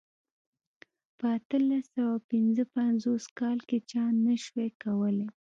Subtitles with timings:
[1.17, 5.29] په اتلس سوه پنځه پنځوس کال کې چا نه شوای کولای.